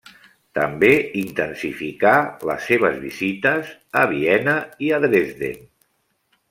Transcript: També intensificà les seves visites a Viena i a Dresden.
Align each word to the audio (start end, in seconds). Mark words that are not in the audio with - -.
També 0.59 0.87
intensificà 1.19 2.13
les 2.51 2.65
seves 2.71 2.99
visites 3.05 3.69
a 4.05 4.07
Viena 4.15 4.57
i 4.89 4.93
a 4.99 5.05
Dresden. 5.07 5.67